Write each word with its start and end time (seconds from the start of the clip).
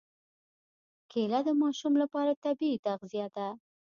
کېله 1.11 1.39
د 1.47 1.49
ماشو 1.59 1.87
لپاره 2.03 2.39
طبیعي 2.43 2.77
تغذیه 2.87 3.27
ده. 3.35 3.47